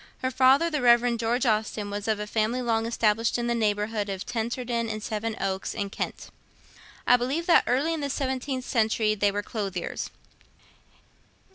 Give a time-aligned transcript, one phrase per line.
[0.23, 1.15] Her father, the Rev.
[1.17, 5.75] George Austen, was of a family long established in the neighbourhood of Tenterden and Sevenoaks
[5.75, 6.31] in Kent.
[7.05, 10.09] I believe that early in the seventeenth century they were clothiers.